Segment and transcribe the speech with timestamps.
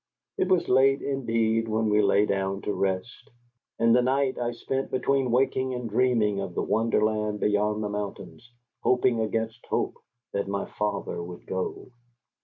[0.35, 3.29] It was late indeed when we lay down to rest,
[3.77, 8.51] and the night I spent between waking and dreaming of the wonderland beyond the mountains,
[8.81, 9.99] hoping against hope
[10.33, 11.91] that my father would go.